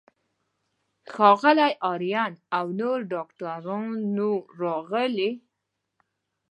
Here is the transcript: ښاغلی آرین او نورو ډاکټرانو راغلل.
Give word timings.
ښاغلی 1.11 1.71
آرین 1.91 2.33
او 2.57 2.65
نورو 2.79 3.07
ډاکټرانو 3.13 4.31
راغلل. 4.61 5.25